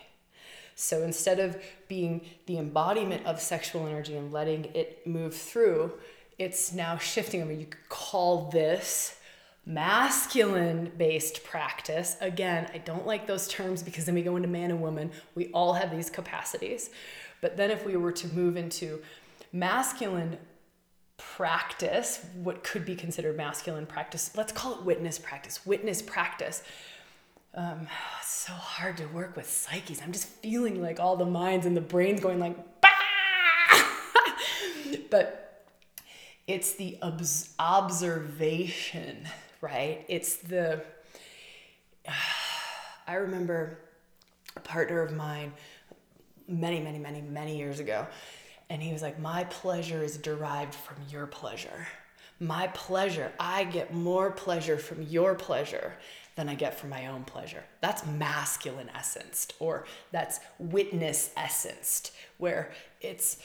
[0.76, 5.94] So instead of being the embodiment of sexual energy and letting it move through,
[6.38, 7.42] it's now shifting.
[7.42, 9.19] I mean, you could call this
[9.70, 12.18] masculine based practice.
[12.22, 15.12] Again, I don't like those terms because then we go into man and woman.
[15.36, 16.90] We all have these capacities.
[17.40, 19.00] But then if we were to move into
[19.54, 20.40] masculine
[21.18, 25.64] practice, what could be considered masculine practice, let's call it witness practice.
[25.68, 26.64] Witness practice.
[27.54, 27.88] Um,
[28.20, 30.02] it's so hard to work with psyches.
[30.04, 32.58] I'm just feeling like all the minds and the brains going like,
[35.12, 35.64] but
[36.48, 39.28] it's the obs- observation
[39.62, 40.06] right?
[40.08, 40.82] It's the,
[43.08, 43.80] I remember
[44.56, 45.54] a partner of mine
[46.48, 48.08] many, many, many, many years ago,
[48.70, 51.88] and he was like, My pleasure is derived from your pleasure.
[52.40, 55.94] My pleasure, I get more pleasure from your pleasure
[56.36, 57.64] than I get from my own pleasure.
[57.82, 63.40] That's masculine essenced, or that's witness essenced, where it's,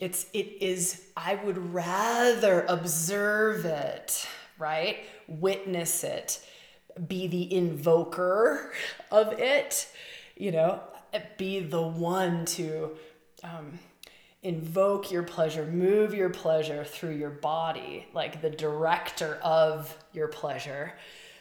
[0.00, 4.26] it's, it is, I would rather observe it
[4.62, 4.98] right?
[5.26, 6.40] Witness it,
[7.08, 8.72] be the invoker
[9.10, 9.88] of it,
[10.36, 10.80] you know,
[11.36, 12.92] be the one to
[13.42, 13.80] um,
[14.42, 20.94] invoke your pleasure, move your pleasure through your body, like the director of your pleasure,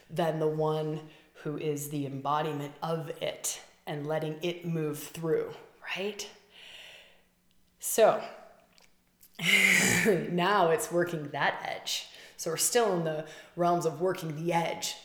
[0.10, 1.00] than the one
[1.44, 5.52] who is the embodiment of it and letting it move through,
[5.96, 6.28] right?
[7.80, 8.22] So
[10.32, 12.08] now it's working that edge.
[12.42, 13.26] So we're still in the
[13.56, 14.96] realms of working the edge.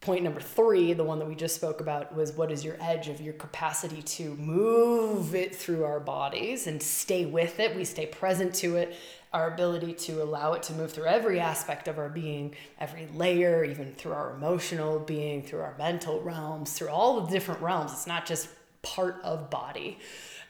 [0.00, 3.06] Point number three, the one that we just spoke about, was what is your edge
[3.06, 7.76] of your capacity to move it through our bodies and stay with it?
[7.76, 8.96] We stay present to it,
[9.32, 13.62] our ability to allow it to move through every aspect of our being, every layer,
[13.62, 17.92] even through our emotional being, through our mental realms, through all the different realms.
[17.92, 18.48] It's not just
[18.82, 20.00] part of body.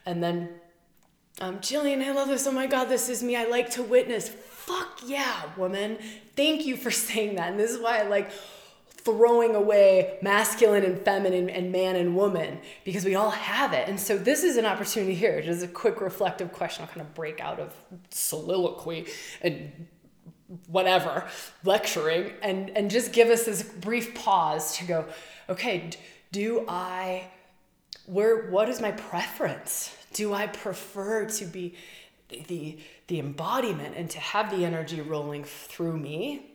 [0.07, 0.49] And then,
[1.43, 2.47] um, Jillian, I love this.
[2.47, 3.37] Oh my God, this is me.
[3.37, 4.31] I like to witness
[4.67, 5.99] fuck yeah, woman.
[6.35, 7.51] Thank you for saying that.
[7.51, 8.31] And this is why I like
[8.89, 13.89] throwing away masculine and feminine and man and woman because we all have it.
[13.89, 15.41] And so this is an opportunity here.
[15.41, 16.83] Just a quick reflective question.
[16.83, 17.73] I'll kind of break out of
[18.11, 19.07] soliloquy
[19.43, 19.87] and
[20.69, 21.27] whatever
[21.65, 25.05] lecturing and and just give us this brief pause to go
[25.49, 25.91] okay
[26.31, 27.27] do i
[28.07, 31.75] where what is my preference do i prefer to be
[32.29, 36.53] the the embodiment and to have the energy rolling through me?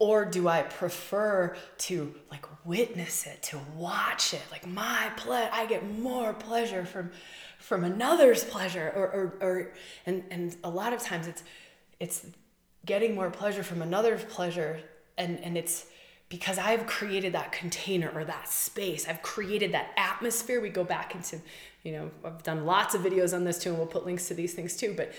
[0.00, 4.42] Or do i prefer to like witness it to watch it?
[4.50, 7.10] Like my ple- i get more pleasure from
[7.58, 9.72] from another's pleasure or, or or
[10.06, 11.42] and and a lot of times it's
[11.98, 12.26] it's
[12.86, 14.80] getting more pleasure from another's pleasure
[15.16, 15.86] and and it's
[16.28, 19.08] because I've created that container or that space.
[19.08, 20.60] I've created that atmosphere.
[20.60, 21.40] We go back into
[21.82, 24.34] you know, I've done lots of videos on this too, and we'll put links to
[24.34, 24.94] these things too.
[24.96, 25.12] But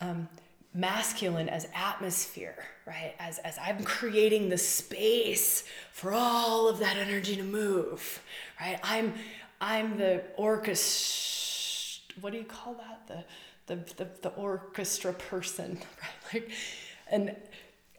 [0.00, 0.28] um,
[0.72, 3.14] masculine as atmosphere, right?
[3.18, 8.22] As, as I'm creating the space for all of that energy to move,
[8.60, 8.78] right?
[8.82, 9.14] I'm,
[9.60, 12.14] I'm the orchestra.
[12.20, 13.06] What do you call that?
[13.06, 13.24] The
[13.66, 15.78] the the, the orchestra person,
[16.32, 16.42] right?
[16.42, 16.50] Like,
[17.10, 17.36] and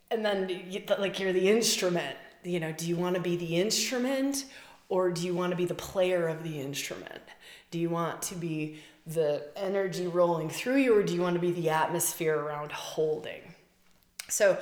[0.10, 0.48] and then
[0.98, 2.18] like you're the instrument.
[2.44, 4.46] You know, do you want to be the instrument
[4.88, 7.22] or do you want to be the player of the instrument?
[7.72, 11.42] Do you want to be the energy rolling through you or do you want to
[11.42, 13.42] be the atmosphere around holding?
[14.28, 14.58] So,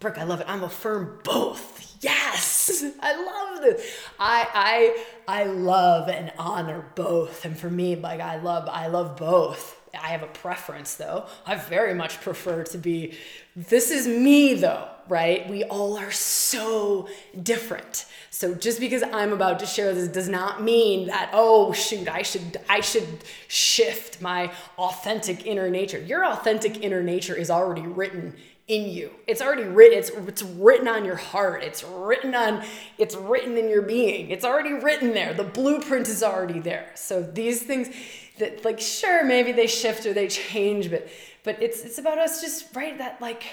[0.00, 0.46] Brooke, I love it.
[0.48, 1.96] I'm a firm both.
[2.00, 3.96] Yes, I love this.
[4.18, 4.94] I
[5.26, 9.80] I I love and honor both, and for me, like I love I love both.
[9.94, 11.26] I have a preference though.
[11.46, 13.14] I very much prefer to be.
[13.56, 15.48] This is me though, right?
[15.48, 17.08] We all are so
[17.42, 18.06] different.
[18.30, 22.22] So just because I'm about to share this does not mean that oh shoot, I
[22.22, 25.98] should I should shift my authentic inner nature.
[25.98, 28.34] Your authentic inner nature is already written
[28.66, 29.10] in you.
[29.26, 29.98] It's already written.
[29.98, 31.62] It's it's written on your heart.
[31.62, 32.64] It's written on.
[32.98, 34.30] It's written in your being.
[34.30, 35.34] It's already written there.
[35.34, 36.90] The blueprint is already there.
[36.94, 37.94] So these things
[38.38, 41.08] that like sure maybe they shift or they change, but
[41.42, 43.44] but it's it's about us just right that like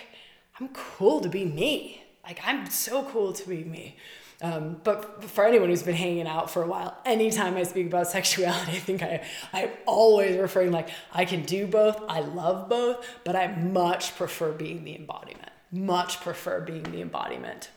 [0.59, 2.03] I'm cool to be me.
[2.23, 3.97] Like I'm so cool to be me.
[4.43, 8.07] Um, but for anyone who's been hanging out for a while, anytime I speak about
[8.19, 12.01] sexuality, I think I, I'm always referring like I can do both.
[12.09, 15.49] I love both, but I much prefer being the embodiment.
[15.71, 17.69] Much prefer being the embodiment.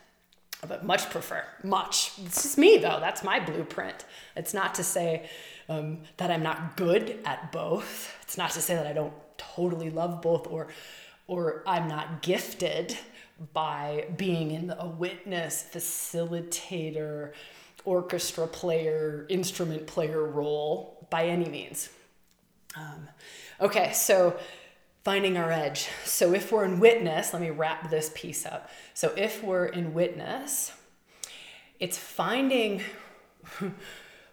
[0.67, 2.13] But much prefer, much.
[2.25, 2.97] It's just me though.
[2.99, 4.05] That's my blueprint.
[4.35, 5.29] It's not to say
[5.69, 8.15] um, that I'm not good at both.
[8.21, 10.67] It's not to say that I don't totally love both or
[11.27, 12.95] or I'm not gifted
[13.53, 17.33] by being in a witness, facilitator,
[17.83, 21.89] orchestra player, instrument player role by any means.
[22.75, 23.07] Um,
[23.59, 24.37] okay, so
[25.03, 25.87] finding our edge.
[26.03, 28.69] So if we're in witness, let me wrap this piece up.
[28.93, 30.71] So if we're in witness,
[31.79, 32.81] it's finding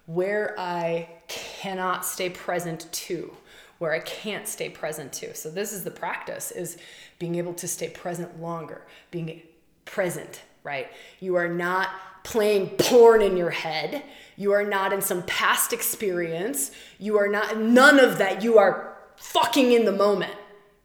[0.05, 3.35] where I cannot stay present to
[3.79, 5.35] where I can't stay present to.
[5.35, 6.77] So this is the practice is
[7.19, 9.41] being able to stay present longer, being
[9.85, 10.87] present, right?
[11.19, 11.89] You are not
[12.23, 14.03] playing porn in your head.
[14.37, 16.71] You are not in some past experience.
[16.97, 18.41] You are not none of that.
[18.41, 20.33] You are fucking in the moment,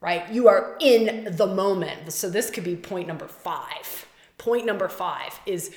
[0.01, 0.29] right?
[0.33, 2.13] You are in the moment.
[2.13, 4.07] So this could be point number 5.
[4.39, 5.73] Point number 5 is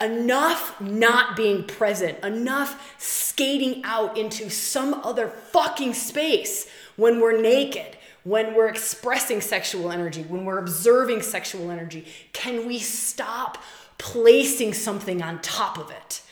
[0.00, 7.96] enough not being present, enough skating out into some other fucking space when we're naked,
[8.24, 12.06] when we're expressing sexual energy, when we're observing sexual energy.
[12.32, 13.58] Can we stop
[13.98, 16.22] placing something on top of it?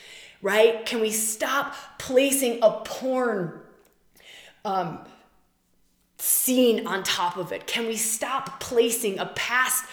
[0.41, 0.85] Right?
[0.85, 3.61] Can we stop placing a porn
[4.65, 4.99] um,
[6.19, 7.67] scene on top of it?
[7.67, 9.85] Can we stop placing a past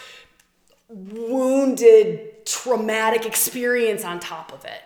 [0.89, 4.81] wounded, traumatic experience on top of it.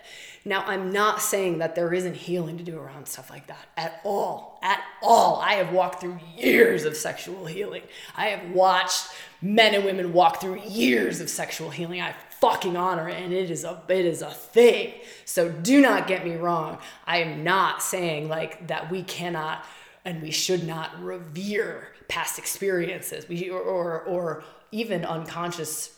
[0.46, 4.02] Now, I'm not saying that there isn't healing to do around stuff like that at
[4.04, 4.60] all.
[4.62, 5.38] At all.
[5.40, 7.84] I have walked through years of sexual healing.
[8.18, 9.08] I have watched
[9.42, 12.02] men and women walk through years of sexual healing.
[12.02, 14.96] I fucking honor it and it is a it is a thing.
[15.24, 16.78] So do not get me wrong.
[17.08, 19.64] I am not saying like that we cannot
[20.06, 23.28] and we should not revere past experiences.
[23.28, 25.98] We or or, or even unconscious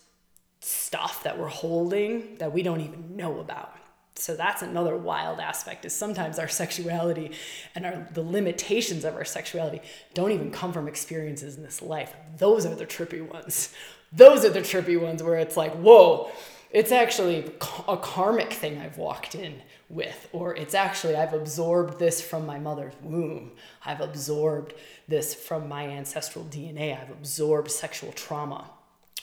[0.60, 3.76] stuff that we're holding that we don't even know about.
[4.18, 7.32] So that's another wild aspect is sometimes our sexuality
[7.76, 9.82] and our the limitations of our sexuality
[10.14, 12.14] don't even come from experiences in this life.
[12.38, 13.74] Those are the trippy ones.
[14.14, 16.32] Those are the trippy ones where it's like, whoa,
[16.72, 17.52] it's actually
[17.88, 22.58] a karmic thing I've walked in with, or it's actually I've absorbed this from my
[22.60, 23.52] mother's womb.
[23.86, 24.74] I've absorbed
[25.08, 27.00] this from my ancestral DNA.
[27.00, 28.70] I've absorbed sexual trauma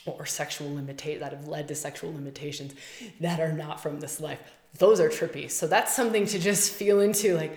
[0.07, 2.75] or sexual limitate that have led to sexual limitations
[3.21, 4.41] that are not from this life.
[4.79, 5.51] Those are trippy.
[5.51, 7.37] So that's something to just feel into.
[7.37, 7.57] Like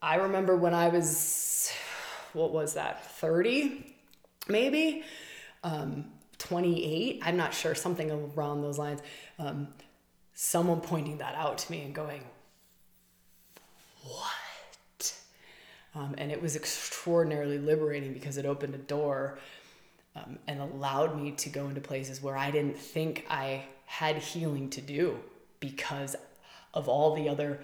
[0.00, 1.72] I remember when I was,
[2.32, 3.92] what was that, 30
[4.48, 5.04] maybe?
[5.62, 6.06] Um,
[6.38, 9.00] 28, I'm not sure, something around those lines.
[9.38, 9.68] Um,
[10.34, 12.22] someone pointing that out to me and going,
[14.04, 15.14] What?
[15.94, 19.38] Um, and it was extraordinarily liberating because it opened a door
[20.16, 24.70] um, and allowed me to go into places where I didn't think I had healing
[24.70, 25.18] to do
[25.60, 26.16] because
[26.74, 27.60] of all the other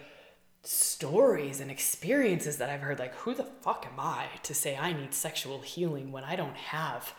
[0.62, 2.98] stories and experiences that I've heard.
[2.98, 6.56] Like, who the fuck am I to say I need sexual healing when I don't
[6.56, 7.14] have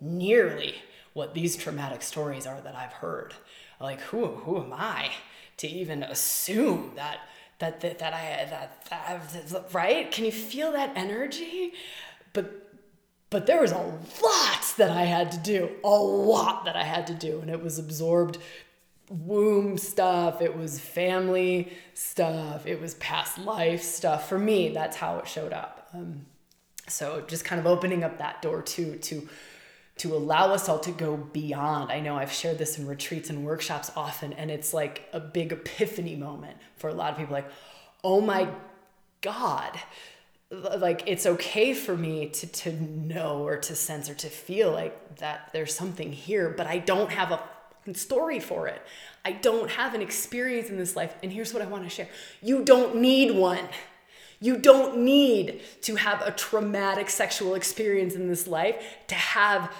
[0.00, 0.76] nearly
[1.14, 3.34] what these traumatic stories are that I've heard?
[3.80, 5.10] Like, who who am I
[5.56, 7.20] to even assume that
[7.58, 8.84] that that, that I that,
[9.48, 10.10] that right?
[10.10, 11.72] Can you feel that energy?
[12.32, 12.64] But
[13.30, 13.78] but there was a
[14.22, 17.62] lot that I had to do, a lot that I had to do, and it
[17.62, 18.38] was absorbed
[19.10, 24.28] womb stuff, it was family stuff, it was past life stuff.
[24.28, 25.88] For me, that's how it showed up.
[25.94, 26.26] Um,
[26.88, 29.28] so just kind of opening up that door to to
[29.96, 31.92] to allow us all to go beyond.
[31.92, 35.52] I know I've shared this in retreats and workshops often, and it's like a big
[35.52, 37.50] epiphany moment for a lot of people like,
[38.02, 38.48] oh my
[39.20, 39.78] God.
[40.50, 45.16] Like it's okay for me to to know or to sense or to feel like
[45.16, 47.40] that there's something here, but I don't have a
[47.92, 48.80] story for it.
[49.24, 51.14] I don't have an experience in this life.
[51.22, 52.08] And here's what I want to share
[52.40, 53.68] you don't need one.
[54.40, 58.76] You don't need to have a traumatic sexual experience in this life
[59.08, 59.72] to have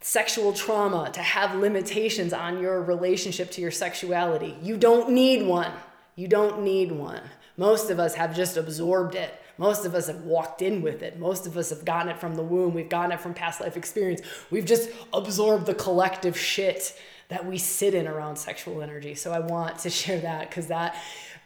[0.00, 4.56] sexual trauma, to have limitations on your relationship to your sexuality.
[4.62, 5.72] You don't need one.
[6.14, 7.22] You don't need one.
[7.56, 9.34] Most of us have just absorbed it.
[9.58, 11.18] Most of us have walked in with it.
[11.18, 12.74] Most of us have gotten it from the womb.
[12.74, 14.20] We've gotten it from past life experience.
[14.50, 16.96] We've just absorbed the collective shit
[17.28, 19.16] that we sit in around sexual energy.
[19.16, 20.96] So I want to share that because that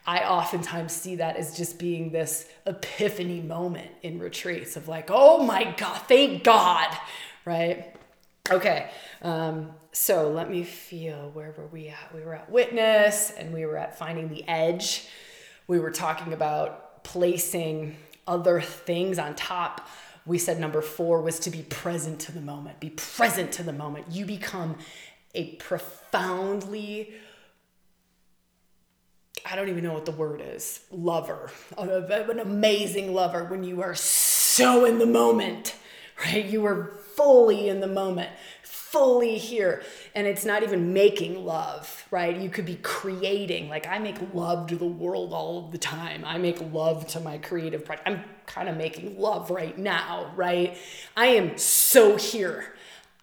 [0.06, 5.44] I oftentimes see that as just being this epiphany moment in retreats of like, oh
[5.44, 6.96] my God, thank God,
[7.44, 7.94] right?
[8.50, 8.90] Okay,
[9.22, 12.12] um, so let me feel where were we at?
[12.12, 15.06] We were at witness and we were at finding the edge.
[15.68, 17.96] We were talking about placing
[18.26, 19.88] other things on top.
[20.26, 22.80] We said number four was to be present to the moment.
[22.80, 24.06] Be present to the moment.
[24.10, 24.76] You become
[25.34, 27.14] a profoundly
[29.44, 33.94] I don't even know what the word is lover, an amazing lover when you are
[33.94, 35.74] so in the moment,
[36.24, 36.44] right?
[36.44, 38.30] You are fully in the moment,
[38.62, 39.82] fully here.
[40.14, 42.36] And it's not even making love, right?
[42.36, 43.68] You could be creating.
[43.68, 46.24] Like I make love to the world all of the time.
[46.24, 48.08] I make love to my creative project.
[48.08, 50.76] I'm kind of making love right now, right?
[51.16, 52.74] I am so here.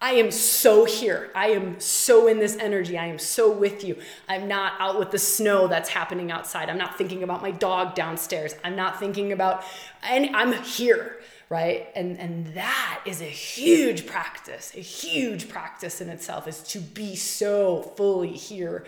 [0.01, 1.29] I am so here.
[1.35, 2.97] I am so in this energy.
[2.97, 3.97] I am so with you.
[4.29, 6.69] I'm not out with the snow that's happening outside.
[6.69, 8.55] I'm not thinking about my dog downstairs.
[8.63, 9.63] I'm not thinking about
[10.01, 11.19] and I'm here,
[11.49, 11.89] right?
[11.95, 14.71] And and that is a huge practice.
[14.73, 18.85] A huge practice in itself is to be so fully here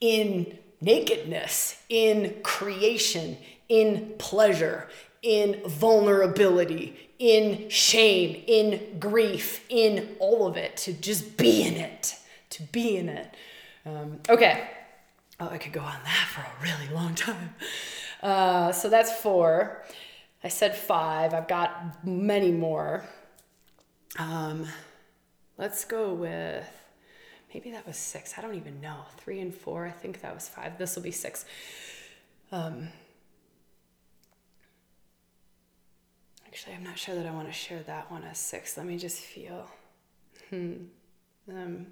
[0.00, 3.36] in nakedness, in creation,
[3.68, 4.88] in pleasure,
[5.22, 12.16] in vulnerability, in shame, in grief, in all of it, to just be in it,
[12.50, 13.34] to be in it.
[13.84, 14.70] Um, okay.
[15.40, 17.54] Oh, I could go on that for a really long time.
[18.22, 19.84] Uh, so that's four.
[20.42, 21.34] I said five.
[21.34, 23.04] I've got many more.
[24.18, 24.66] Um,
[25.56, 26.68] let's go with
[27.52, 28.36] maybe that was six.
[28.36, 29.02] I don't even know.
[29.16, 29.86] Three and four.
[29.86, 30.78] I think that was five.
[30.78, 31.44] This will be six.
[32.50, 32.88] Um,
[36.58, 38.76] Actually, I'm not sure that I want to share that one as six.
[38.76, 39.70] Let me just feel.
[40.50, 40.72] Hmm.
[41.48, 41.86] Um,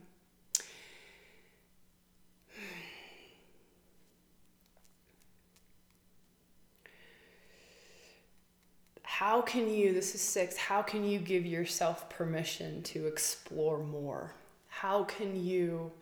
[9.04, 14.34] how can you, this is six, how can you give yourself permission to explore more?
[14.66, 15.92] How can you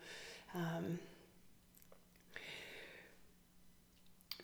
[0.55, 0.97] um,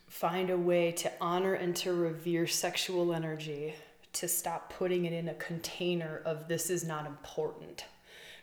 [0.07, 3.73] find a way to honor and to revere sexual energy
[4.13, 7.85] to stop putting it in a container of this is not important.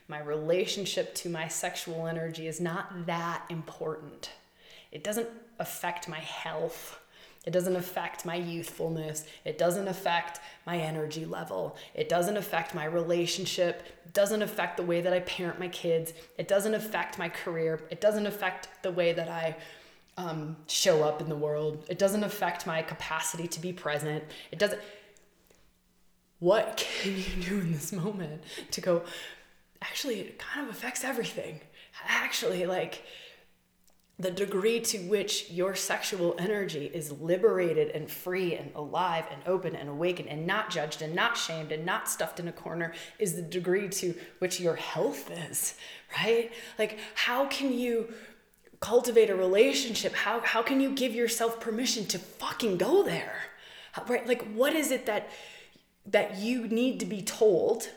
[0.08, 4.30] My relationship to my sexual energy is not that important.
[4.90, 6.98] It doesn't affect my health.
[7.44, 9.24] It doesn't affect my youthfulness.
[9.44, 11.76] It doesn't affect my energy level.
[11.94, 13.82] It doesn't affect my relationship.
[14.04, 16.14] It doesn't affect the way that I parent my kids.
[16.38, 17.80] It doesn't affect my career.
[17.90, 19.56] It doesn't affect the way that I
[20.16, 21.84] um, show up in the world.
[21.88, 24.24] It doesn't affect my capacity to be present.
[24.50, 24.80] It doesn't
[26.38, 29.02] what can you do in this moment to go,
[29.82, 31.60] actually, it kind of affects everything.
[32.06, 33.02] Actually, like,
[34.20, 39.76] the degree to which your sexual energy is liberated and free and alive and open
[39.76, 43.36] and awakened and not judged and not shamed and not stuffed in a corner is
[43.36, 45.74] the degree to which your health is,
[46.18, 46.50] right?
[46.80, 48.12] Like, how can you
[48.80, 50.12] cultivate a relationship?
[50.12, 53.44] How, how can you give yourself permission to fucking go there?
[54.08, 54.26] right?
[54.26, 55.30] Like, what is it that
[56.10, 57.90] that you need to be told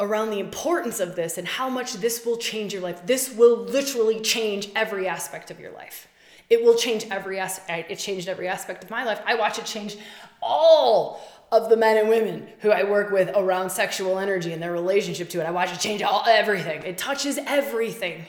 [0.00, 3.06] around the importance of this and how much this will change your life.
[3.06, 6.08] This will literally change every aspect of your life.
[6.50, 7.90] It will change every aspect.
[7.90, 9.20] It changed every aspect of my life.
[9.24, 9.96] I watch it change
[10.42, 11.20] all
[11.52, 15.30] of the men and women who I work with around sexual energy and their relationship
[15.30, 15.44] to it.
[15.44, 16.82] I watch it change all everything.
[16.82, 18.26] It touches everything.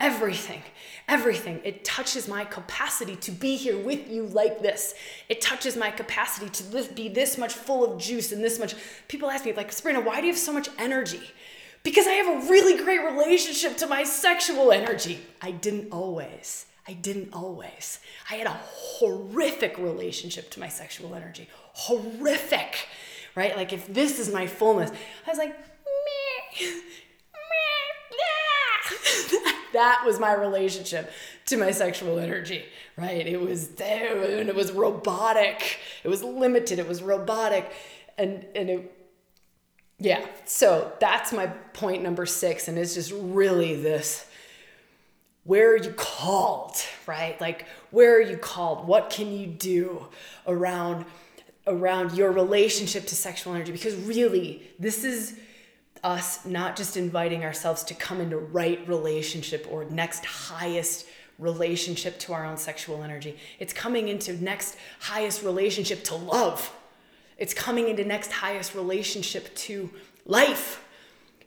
[0.00, 0.62] Everything
[1.08, 1.60] everything.
[1.64, 4.94] It touches my capacity to be here with you like this.
[5.28, 8.74] It touches my capacity to be this much full of juice and this much.
[9.08, 11.22] People ask me, like, Sabrina, why do you have so much energy?
[11.82, 15.20] because I have a really great relationship to my sexual energy.
[15.40, 16.66] I didn't always.
[16.86, 18.00] I didn't always.
[18.30, 21.48] I had a horrific relationship to my sexual energy.
[21.72, 22.88] Horrific,
[23.34, 23.56] right?
[23.56, 24.90] Like if this is my fullness,
[25.26, 26.66] I was like, meh,
[29.32, 31.10] meh, that was my relationship
[31.46, 32.64] to my sexual energy,
[32.96, 33.26] right?
[33.26, 35.78] It was there and it was robotic.
[36.04, 36.78] It was limited.
[36.78, 37.70] It was robotic.
[38.16, 38.94] And, and it,
[39.98, 42.68] yeah, so that's my point number six.
[42.68, 44.26] And it's just really this
[45.44, 47.40] where are you called, right?
[47.40, 48.86] Like, where are you called?
[48.86, 50.06] What can you do
[50.46, 51.04] around?
[51.68, 55.38] around your relationship to sexual energy because really this is
[56.04, 61.06] us not just inviting ourselves to come into right relationship or next highest
[61.38, 63.36] relationship to our own sexual energy.
[63.58, 66.72] It's coming into next highest relationship to love.
[67.36, 69.90] It's coming into next highest relationship to
[70.26, 70.84] life,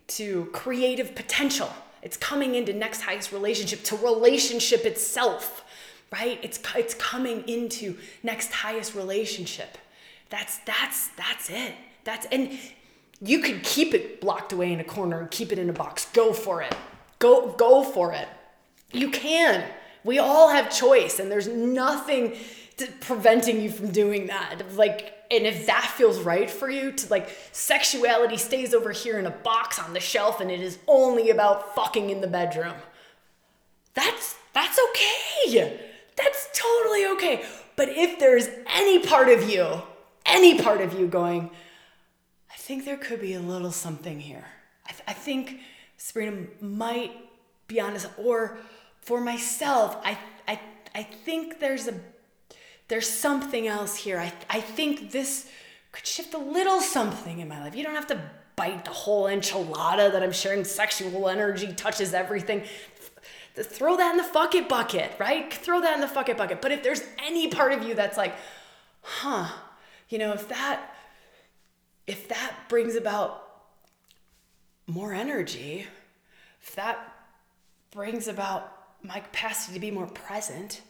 [0.08, 1.70] to creative potential.
[2.02, 5.66] It's coming into next highest relationship to relationship itself,
[6.12, 6.40] right?
[6.42, 9.78] It's it's coming into next highest relationship.
[10.30, 11.74] That's that's that's it.
[12.06, 12.58] That's and
[13.22, 16.06] you could keep it blocked away in a corner and keep it in a box.
[16.14, 16.76] Go for it.
[17.20, 18.28] Go go for it.
[18.92, 19.64] You can.
[20.04, 22.36] We all have choice and there's nothing
[23.02, 24.74] preventing you from doing that.
[24.74, 29.28] Like and if that feels right for you to like sexuality stays over here in
[29.28, 32.74] a box on the shelf and it is only about fucking in the bedroom.
[33.94, 35.80] That's that's okay.
[36.16, 37.46] That's totally okay.
[37.76, 39.82] But if there's any part of you,
[40.26, 41.52] any part of you going,
[42.58, 44.46] think there could be a little something here.
[44.86, 45.60] I, th- I think
[45.98, 47.12] Sabrina might
[47.68, 48.58] be honest, or
[49.02, 50.60] for myself, I, I,
[50.94, 52.00] I think there's a
[52.92, 54.20] there's something else here.
[54.20, 55.50] I, I think this
[55.94, 57.74] could shift a little something in my life.
[57.74, 58.22] You don't have to
[58.58, 62.64] bite the whole enchilada that I'm sharing sexual energy touches everything.
[63.56, 65.54] Throw that in the fuck it bucket, right?
[65.54, 66.62] Throw that in the fuck it bucket.
[66.62, 68.36] But if there's any part of you that's like,
[69.02, 69.48] huh,
[70.10, 70.91] you know, if that
[72.12, 73.48] if that brings about
[74.86, 75.88] more energy,
[76.62, 76.98] if that
[77.90, 78.70] brings about
[79.02, 80.82] my capacity to be more present,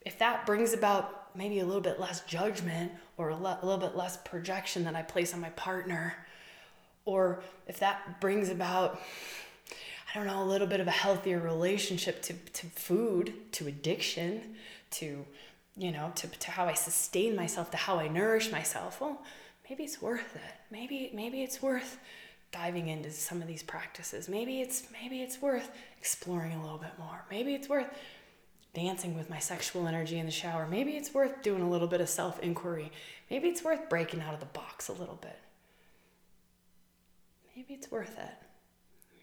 [0.00, 3.86] if that brings about maybe a little bit less judgment or a, le- a little
[3.86, 6.14] bit less projection that I place on my partner,
[7.04, 8.98] or if that brings about,
[10.10, 14.56] I don't know, a little bit of a healthier relationship to, to food, to addiction,
[14.92, 15.26] to,
[15.76, 19.20] you know, to, to how I sustain myself, to how I nourish myself, well,
[19.72, 20.54] maybe it's worth it.
[20.70, 21.98] Maybe maybe it's worth
[22.52, 24.28] diving into some of these practices.
[24.28, 27.24] Maybe it's maybe it's worth exploring a little bit more.
[27.30, 27.88] Maybe it's worth
[28.74, 30.66] dancing with my sexual energy in the shower.
[30.70, 32.92] Maybe it's worth doing a little bit of self-inquiry.
[33.30, 35.38] Maybe it's worth breaking out of the box a little bit.
[37.56, 38.34] Maybe it's worth it.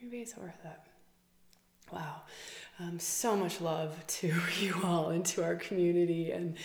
[0.02, 1.94] Maybe it's worth it.
[1.94, 2.24] Wow.
[2.80, 6.56] Um, so much love to you all and to our community and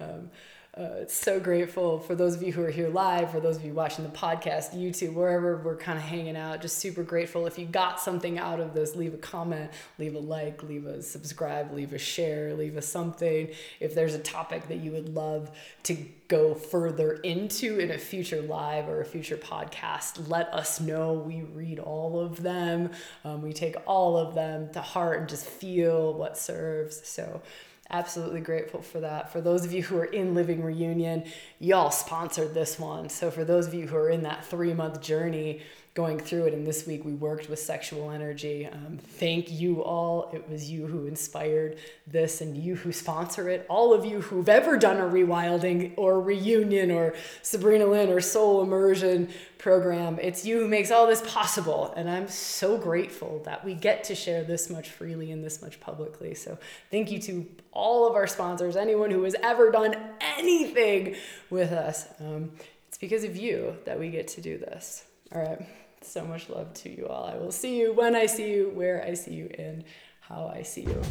[0.00, 0.30] um,
[0.76, 3.72] uh, so grateful for those of you who are here live, for those of you
[3.72, 6.60] watching the podcast, YouTube, wherever we're kind of hanging out.
[6.60, 7.46] Just super grateful.
[7.46, 9.70] If you got something out of this, leave a comment,
[10.00, 13.50] leave a like, leave a subscribe, leave a share, leave a something.
[13.78, 15.52] If there's a topic that you would love
[15.84, 15.96] to
[16.26, 21.12] go further into in a future live or a future podcast, let us know.
[21.12, 22.90] We read all of them,
[23.24, 27.06] um, we take all of them to heart and just feel what serves.
[27.06, 27.42] So,
[27.90, 29.32] absolutely grateful for that.
[29.32, 31.24] For those of you who are in Living Reunion,
[31.58, 33.08] y'all sponsored this one.
[33.08, 35.62] So for those of you who are in that three month journey,
[35.94, 36.54] going through it.
[36.54, 38.66] And this week we worked with sexual energy.
[38.66, 40.28] Um, thank you all.
[40.32, 43.64] It was you who inspired this and you who sponsor it.
[43.68, 48.60] All of you who've ever done a rewilding or reunion or Sabrina Lynn or soul
[48.60, 49.28] immersion
[49.58, 50.18] program.
[50.20, 51.94] It's you who makes all this possible.
[51.96, 55.78] And I'm so grateful that we get to share this much freely and this much
[55.78, 56.34] publicly.
[56.34, 56.58] So
[56.90, 61.14] thank you to all of our sponsors, anyone who has ever done anything
[61.50, 62.08] with us.
[62.18, 62.50] Um,
[62.88, 65.04] it's because of you that we get to do this.
[65.32, 65.83] All right.
[66.04, 67.24] So much love to you all.
[67.24, 69.84] I will see you when I see you, where I see you, and
[70.20, 71.02] how I see you.